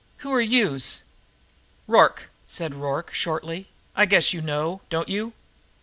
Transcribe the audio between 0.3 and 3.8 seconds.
are youse?" "Rorke," said Rorke shortly.